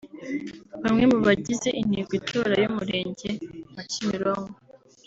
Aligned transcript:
Bamwe 0.83 1.03
mu 1.11 1.17
bagize 1.27 1.69
intego 1.81 2.11
itora 2.19 2.53
y’umurenge 2.63 3.29
wa 3.73 3.83
Kimironko 3.91 4.55